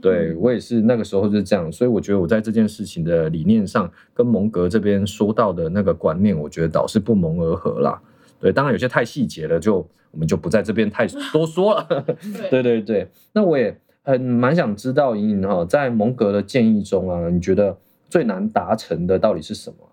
[0.00, 8.00] 对我也是那个时候就是这样，所以我觉得我在这件事情的理念上，跟蒙格这边说到的那个观念，我觉得倒是不谋而合啦。
[8.38, 11.86] 对，当然有些太细节了，就我们就不在这边太 多说了。
[12.50, 17.76] 对对对，那我也很蛮想知道莹莹哈，在蒙格的建议中啊，你觉得
[18.08, 19.89] 最难达成的到底是什么？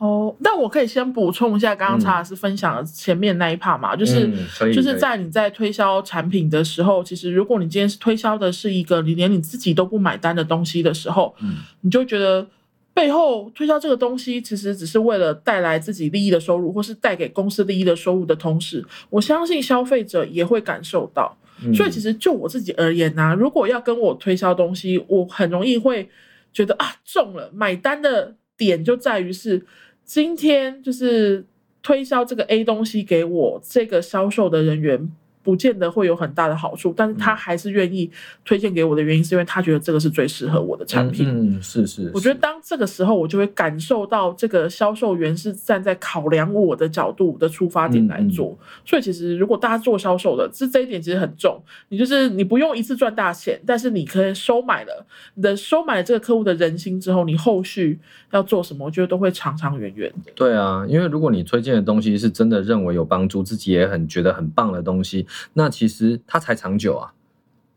[0.00, 11.56] 哦，但我可以先补充一下，刚刚查尔斯分享的前面那一 part 嘛，就是、嗯就是在你在推销产品的时候，其实如果你今天是推销的是一个你连你自己都不买单的东西的时候，嗯。
[11.82, 12.46] 你就觉得
[12.94, 21.36] 背后推销这个东西其实只是为了带来自己利益的收入，或是带给公司利益的收入的同时，我相信消费者也会感受到。
[21.62, 21.74] 嗯。
[21.74, 26.08] 所以其实就我自己而言呢、如果要跟我推销东西，我很容易会
[26.54, 29.64] 觉得啊中了，买单的点就在于是
[30.12, 31.46] 今天就是
[31.84, 35.08] 推销这个 A 东西给我，这个销售的人员。
[35.42, 38.10] 不见得会有很大的好处，但是他嗯还是愿意
[38.44, 41.28] 推荐给我的原因，是因为他觉得这个是最适合我的产品。
[41.28, 48.56] 嗯，嗯是是，我觉得当这个时候，我就会感受到这个销售员是站在考量我的角度的出发点来做。
[48.84, 51.62] 所以其实如果大家做销售的，这这一点其实很重。
[51.88, 57.98] 你就是你不用一次赚大钱，但是你可以收买了你的收买了这个客户的人心之后，你后续
[58.30, 60.32] 要做什么，我觉得都会长长远远的。
[60.34, 67.12] 对啊，因为如果你推荐的东西是真的认为有帮助，自己也很觉得很棒的东西，那其实它才长久啊。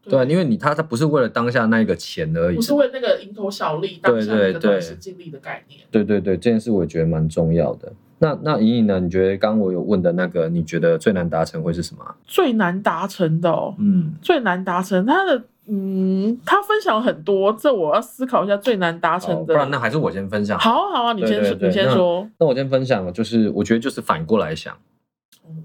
[0.05, 2.61] 对啊，因为你他他不是为了当下那一个钱而已不。
[2.61, 5.79] 是为那个蝇头小利、当下那个对对短时尽力的概念。
[5.89, 7.91] 对对对，这件事我也觉得蛮重要的。
[8.19, 8.99] 那那莹莹呢？
[8.99, 12.15] 你觉得刚刚我有问的那个，你觉得最难达成会是什么啊？
[12.25, 15.43] 最难达成的哦，嗯最难达成他的。
[15.65, 19.45] 嗯，他分享很多，这我要思考一下最难达成的。
[19.45, 20.59] 不然那还是我先分享。
[20.59, 22.27] 好啊好啊，你先你先说。
[22.37, 24.75] 那我先分享，就是我觉得就是反过来想，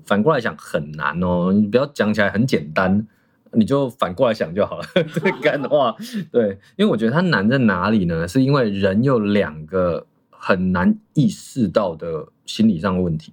[0.04, 3.06] 反过来想很难哦，你不要讲起来很简单，
[3.52, 4.84] 你就反过来想就好了。
[4.94, 5.96] 这 干的话，
[6.30, 8.26] 对，因为我觉得它难在哪里呢？
[8.26, 13.32] 是因为人有两个很难意识到的心理上的问题，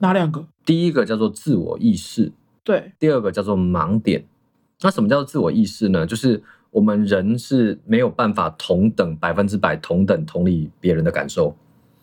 [0.00, 0.46] 哪两个？
[0.64, 2.32] 第一个叫做自我意识，
[2.64, 4.24] 对，第二个叫做盲点。
[4.80, 6.06] 那什么叫做自我意识呢？
[6.06, 11.56] 就是我们人是没有办法同等百分之百同等同理别人的感受，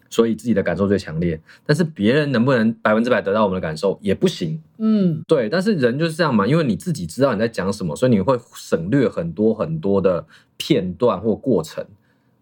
[0.10, 1.40] 所以自己的感受最强烈。
[1.66, 4.62] 但是别人能不能百分之百得到我们的感受也不行。
[4.78, 10.26] 嗯，对，但是人就是这样嘛，因为你自己知道你在讲什么，所以你会省略很多很多的
[10.58, 11.86] 片段或过程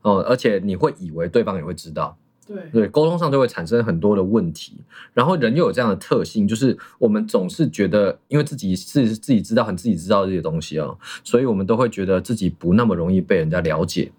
[0.02, 2.18] 哦，而且你会以为对方也会知道。
[2.46, 4.74] 对，对，沟通上就会产生很多的问题。
[5.14, 14.12] 然后人又有这样的特性，就是我们总是觉得，因为自己是自己知道很自己知道这些东西哦，所以我们都会觉得自己不那么容易被人家了解。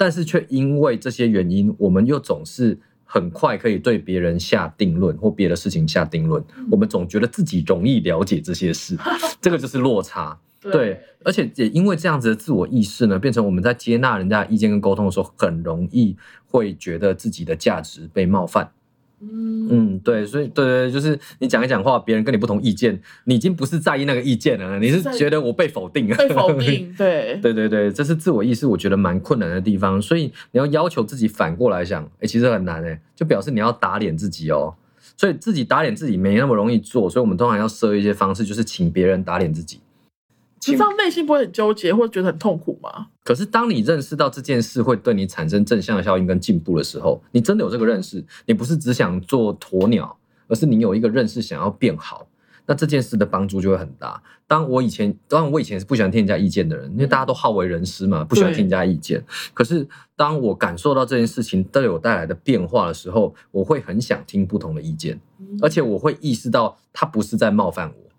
[0.00, 6.42] 但是却因为这些原因，我们又总是很快可以对别人下定论或别的事情下定论。
[6.70, 8.96] 我们总觉得自己容易了解这些事，
[9.42, 10.40] 这个就是落差。
[10.58, 18.72] 对，而且也因为这样子的自我意识呢，变成我们在接纳人家的意见跟沟通的时候，很容易会觉得自己的价值被冒犯。
[19.22, 30.00] 嗯嗯，对，所以对对，对就是你讲一讲话，别人跟你不同意见，你已经不是在意那个意见了，你是觉得我被否定了，被否定， 对，对对对，这是自我意识，我觉得蛮困难的地方。
[30.00, 34.74] 所以你要要求自己反过来想，哎，其实很难哎，就表示你要打脸自己哦。
[35.16, 39.78] 所以自己打脸自己没那么容易做，所以我们通常要设一些方式，就是请别人打脸自己。
[40.60, 43.06] 这样内心不会很纠结，或者觉得很痛苦吗？
[43.24, 50.18] 可是当你认识到这件事会对你产生正向的效应跟进步的时候，你真的有这个认识，你不是只想做鸵鸟，
[50.48, 52.26] 而是你有一个认识想要变好，
[52.66, 54.22] 那这件事的帮助就会很大。
[54.46, 59.24] 当我以前，当然我以前是不喜欢听人家意见的人，因为大家都好为人师嘛，不喜欢听人家意见。
[59.54, 65.18] 可是当我感受到这件事情对我带来的变化的时候，我会很想听不同的意见，
[65.62, 68.09] 而且我会意识到他不是在冒犯我。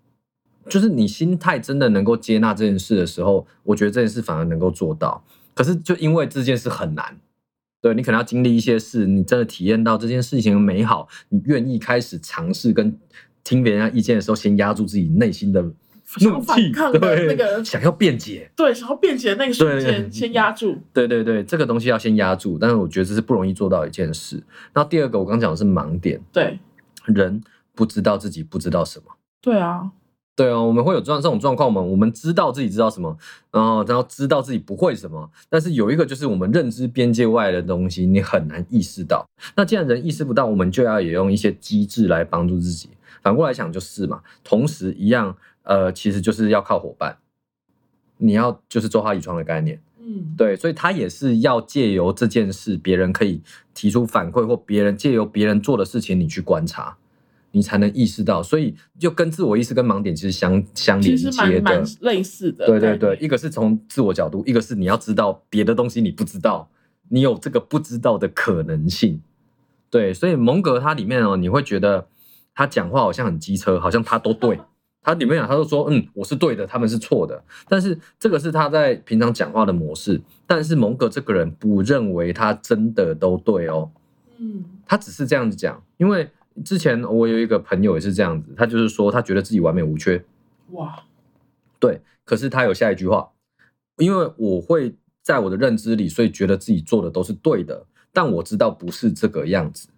[0.68, 5.24] 就是你心态真的能够接纳这件事的时候，我觉得这件事反而能够做到。
[5.54, 7.18] 可是就因为这件事很难，
[7.80, 12.98] 对你可能要经历一些事，你真的体验到这件事情的美好，你愿意开始尝试跟
[13.44, 20.78] 听别人意见的时候，先压住自己内心的怒气，对那个想要辩解，对想要辩解的那个瞬间，先压住。
[20.92, 24.42] 对对对，这个东西要先压住，但是我觉得这是不容易做到一件事。
[24.74, 26.58] 那第二个，我刚讲的是盲点，对
[27.04, 27.42] 人
[27.74, 29.06] 不知道自己不知道什么，
[29.42, 29.90] 对啊。
[30.34, 31.80] 对啊，我们会有这样这种状况吗？
[31.80, 33.16] 我们知道自己知道什么，
[33.50, 39.28] 然后然后知道自己不会什么，但是有一个就是我们认知边界外的东西，你很难意识到。
[39.54, 42.88] 那既然人意识不到，我们就要也用一些机制来帮助自己。
[43.20, 47.18] 反过来想就是嘛，同时一样，呃，其实就是要靠伙伴。
[48.16, 53.42] 你要就是周哈遗创的概念，嗯，对，所以他也是要借由这件事，别人可以
[53.74, 56.96] 提出反馈，或别人借由别人做的事情，你去观察。
[57.52, 62.66] 你才能意识到，所以就跟自我意识跟盲点其实相相连接的，类似的。
[62.66, 66.68] 对对对，一个是从自我角度，一个是你要知道别的东西你不知道，
[67.10, 69.20] 你有这个不知道的可能性。
[69.90, 72.06] 对，所以蒙格他里面哦，你会觉得
[72.54, 74.58] 他讲话好像很机车，好像他都对。
[75.04, 77.44] 他里面讲，他都说嗯，我是对的，他们是错的。
[77.68, 80.18] 但是这个是他在平常讲话的模式。
[80.46, 83.90] 但是蒙格这个人不认为他真的都对哦。
[84.38, 86.30] 嗯，他只是这样子讲，因为。
[86.64, 90.24] 之前我有一个朋友也是这样子，他就是说他觉得自己完美无缺，
[90.72, 91.02] 哇，
[91.78, 93.30] 对，可是他有下一句话，
[93.96, 99.88] 因为我会在我的认知里，所以觉得自己做的都是对的，但我知道不是这个样子，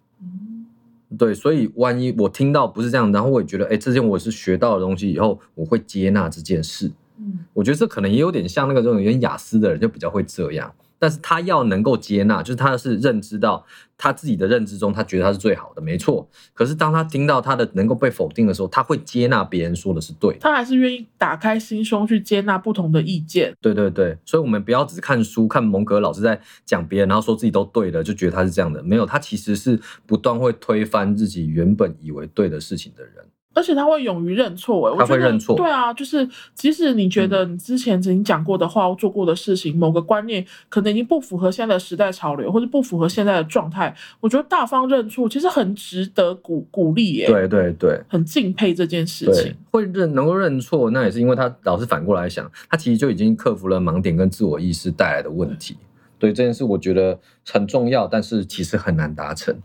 [1.17, 10.73] 对，所以万一我听到不是这样，然后我也觉得，哎，这件我是学到的东西，以后我会接纳这件事，嗯，我觉得这可能也有点像那个这种有点雅思的人，就比较会这样。
[10.97, 13.65] 但是他要能够接纳，就是他是认知到
[13.97, 16.27] 他自己的认知中，他觉得他是最好的，没错。
[16.53, 23.53] 可是当他听到他的能够被否定的时候，他会接纳别人说的是对，他还是愿意打开心胸去接纳不同的意见。
[23.61, 28.81] 对对对，所以我们不要只看书，看蒙格老师在讲别人，然后说自己都对的，就觉得他是这样的。
[28.83, 33.13] 没有，他其实是不断会推翻自己原本以为对的事情的人。
[33.55, 47.27] 而且他会勇于认错，哎，他会认错，对啊，就是即使你觉得你之前曾经讲过的话、做过的事情，某个观念可能已经不符合现在的时代潮流，或者不符合现在的状态，我觉得大方认错其实很值得鼓鼓励，耶。
[47.27, 49.55] 对对对，很敬佩这件事情。
[49.71, 55.77] 会认能够认错，那也是因为他老是反过来想，他其实就已经克服了盲点跟自我意识带来的问题。
[56.19, 59.57] 对这件事，我觉得很重要，但是其实很难达成。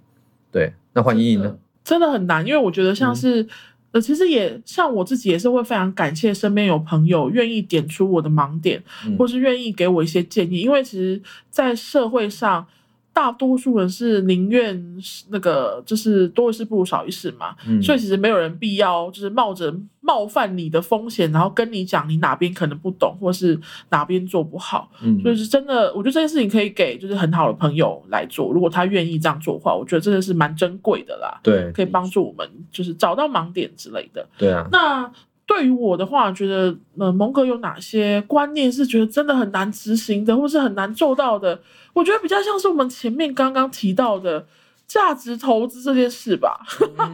[0.52, 1.56] 对，那换依依呢？
[1.82, 3.48] 真的很难，因为我觉得像是。
[3.92, 8.82] 呃，其实也像我自己，也是会非常感谢身边有朋友愿意点出我的盲点，
[9.18, 12.66] 或是愿意给我一些建议，因为其实，在社会上。
[13.12, 14.96] 大多数人是宁愿
[15.30, 23.58] 那个，就是多一事不如少一事嘛，所以其实没有人必要就是冒着冒犯你的风险，然后跟你讲你哪边可能不懂，或是
[23.90, 24.90] 哪边做不好。
[25.22, 31.40] 所以是真的，我觉得这件事情可以给就是很好的朋友来做，如果他愿意这样做的话，我觉得真的是蛮珍贵的啦。
[31.42, 34.26] 对，可以帮助我们就是找到盲点之类的。
[34.38, 35.10] 对啊，那。
[35.50, 41.60] 对于我的话，觉得呃，蒙哥有哪些观念是觉得真的很难执行的，或是很难做到的？
[41.92, 44.46] 我觉得比较像是我们前面刚刚提到的
[44.86, 46.60] 价值投资这件事吧。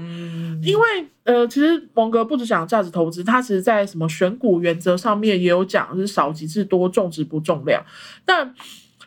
[0.63, 0.85] 因为
[1.25, 7.83] 呃，其实蒙哥不止讲价值投资，他其实在什么选股原则上面也有讲，是少即是多，重质不重量。
[8.27, 8.55] 但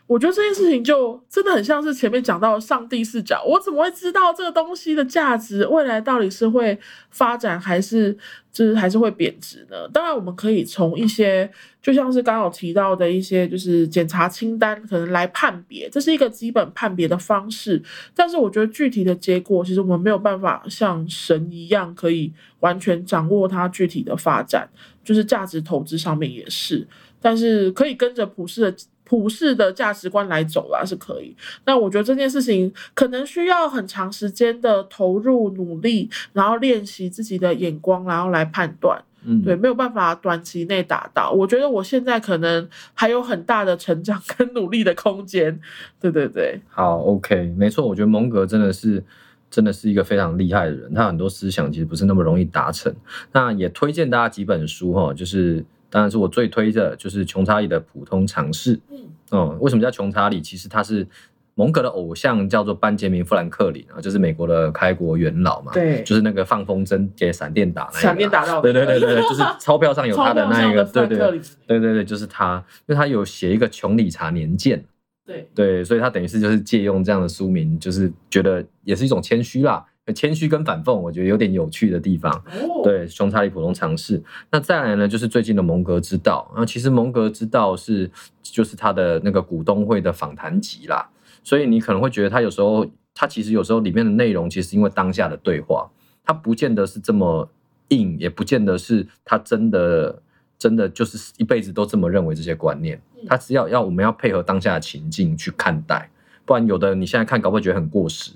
[0.10, 6.76] 我觉得这件事情就真的很像是前面讲到上帝视角，我怎么会知道这个东西的价值未来到底是会
[7.12, 8.18] 发展还是
[8.52, 9.88] 就是还是会贬值呢？
[9.94, 11.48] 当然，我们可以从一些
[11.80, 17.80] 就像是刚好提到的一些就是检查清单可能来判别，这是一个基本判别的方式。
[18.16, 24.68] 但是我觉得具体的结果，其实我们没有办法像神一样可以完全掌握它具体的发展，
[25.04, 26.88] 就是价值投资上面也是，
[27.22, 28.76] 但是可以跟着普世的。
[29.10, 31.36] 普世的价值观来走啦是可以，
[31.66, 39.04] 那我觉得这件事情可能需要很长时间的投入努力，然后练习自己的眼光，然后来判断。
[39.24, 41.32] 嗯，对，没有办法短期内达到。
[41.32, 45.60] 我觉得我现在可能还有很大的成长跟努力的空间。
[46.00, 49.04] 对对对，好，OK，没错，我觉得蒙格真的是
[49.50, 52.96] 真的是一个非常厉害的人，他很多思想其实不是那么容易达成。
[53.32, 55.66] 那也推荐大家几本书哈，就是。
[55.90, 58.80] 当然是我最推的就是穷查理的普通常识。
[58.92, 58.98] 嗯，
[59.32, 60.42] 哦、为什么叫穷查理？
[60.42, 61.08] 其实他是
[61.56, 65.74] 蒙格的偶像，叫做班杰明·富兰克林啊，就是美国的开国元老嘛。
[65.74, 68.02] 对就是那个放风筝给闪电打那个啊。
[68.02, 71.32] 闪电打到对对对对对，就是 钞票上有他的那一个，对对对
[71.68, 74.80] 对对对，就是他，因为他有写一个《穷理查年鉴》，
[75.26, 82.32] 对对，所以他等于是就是借用这样的书名，就是觉得也是一种谦虚啦，谦虚跟反讽，我觉得有点有趣的地方。
[82.34, 84.22] 哦，对，熊查理普通尝试。
[84.52, 86.52] 那再来呢，就是最近的蒙格之道。
[86.56, 88.10] 那其实蒙格之道是
[88.42, 91.10] 就是他的那个股东会的访谈集啦，
[91.44, 95.90] 所以你可能会觉得他有时候他其实有时候里面的内容，其实因为当下的对话，
[96.24, 97.50] 他不见得是这么
[97.90, 100.22] 硬，也不见得是他真的
[100.58, 103.02] 真的就是一辈子都这么认为这些观念。
[103.28, 106.10] 他只要要我们要配合当下的情境去看待，
[106.46, 108.32] 不然有的你现在看搞不好觉得很过时。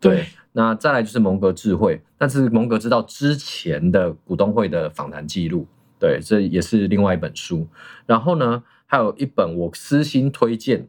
[0.00, 5.66] 对对，那再来就是蒙格智慧，但是蒙格知道之前的股东会的访谈记录，
[5.98, 7.66] 对，这也是另外一本书。
[8.04, 10.88] 然后呢，还有一本我私心推荐，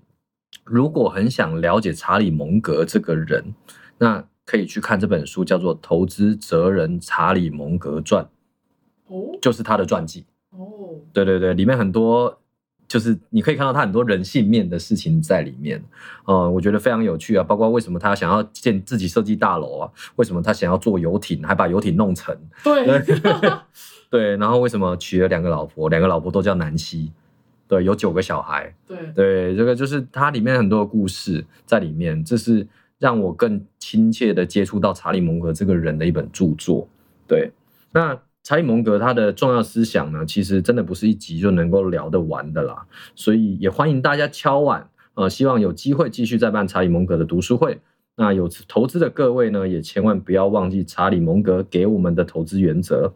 [0.66, 3.54] 如果很想了解查理蒙格这个人，
[4.00, 8.26] 那可以去看这本书，叫做《投资哲人查理蒙格传》，
[9.08, 10.26] 哦就是他的传记。
[10.50, 12.42] 哦，对对对，里面很多
[12.88, 15.84] 就是你可以看到他很多人性面的事情在里面，
[16.26, 22.86] 呃，我觉得非常有趣啊，包括为什么他想要建自己设计大楼啊，为什么他想要做游艇，还把游艇弄成，对，
[24.12, 27.12] 对，然后为什么娶了两个老婆，两个老婆都叫南希，
[27.68, 32.68] 对，有九个小孩，对，对，这个就是它里面很多的故事在里面，这是
[33.00, 36.88] 让我更亲切的接触到查理蒙格这个人的一本著作。
[37.28, 37.52] 对，
[37.92, 42.86] 那查理蒙格他的重要思想呢，其实真的不是一集就能够聊得完的啦，
[43.16, 47.80] 所以也欢迎大家敲碗，呃，希望有机会继续再办查理蒙格的读书会。
[48.16, 53.12] 那有投资的各位呢，也千万不要忘记查理蒙格给我们的投资原则。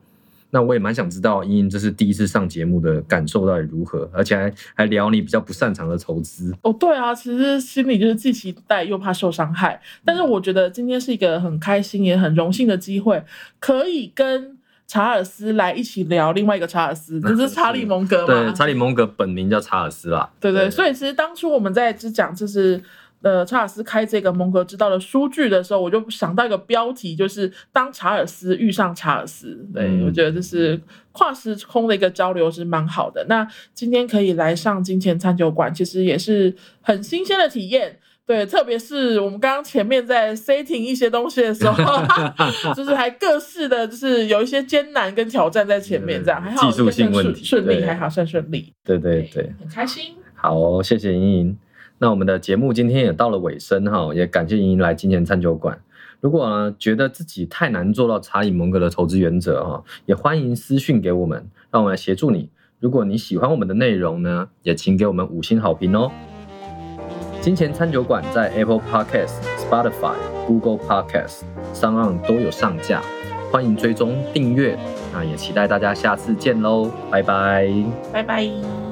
[0.49, 6.55] 那我也蛮想知道，茵茵这是第一次上节目的感受到底如何，而且还还聊你比较不擅长的投资。
[6.61, 13.21] 哦，对啊，其实心里就是既期待又怕受伤害，但是我觉得今天是一个很开心也很荣幸的机会，
[13.59, 14.56] 可以跟
[14.87, 18.43] 查尔斯来一起聊另外一个查尔斯，就是查理蒙格嘛。
[18.45, 20.29] 对，查理蒙格本名叫查尔斯啦。
[20.39, 22.81] 对对，所以其实当初我们在只讲就是
[23.21, 29.67] 呃查尔斯开这个蒙格之道的书剧的时候，我就想到一个标题，就是当查尔斯遇上查尔斯。
[29.73, 30.79] 对、嗯我觉得这是
[31.11, 33.25] 跨时空的一个交流是蛮好的。
[33.27, 37.99] 那今天可以来上金钱餐酒馆，其实也是很新鲜的体验。
[38.27, 42.03] 对，特别是我们刚刚前面在 setting 一些东西的时候，
[42.75, 48.73] 就是还各式的，就是有一些艰难跟挑战在前面，这样还好，技术性问题顺利，还好算顺利。
[48.83, 50.13] 对对对，很开心。
[50.35, 51.57] 好哦、谢谢莹莹。
[51.99, 55.79] 那我们的节目今天也到了尾声哈，也感谢莹莹来金钱餐酒馆。
[56.19, 62.49] 如果呢觉得自己太难做到查理蒙格的投资原则哈，也欢迎私讯给我们，让我们来协助你。
[62.79, 66.11] 如果你喜欢我们的内容呢，也请给我们五星好评哦。
[67.47, 71.43] 金钱餐酒馆在 Apple Podcast、Spotify、Google podcasts
[71.73, 73.01] 上岸都有上架，
[73.49, 74.77] 欢迎追踪订阅。
[75.13, 77.71] 那也期待大家下次见喽，拜拜。
[78.11, 78.86] 拜拜。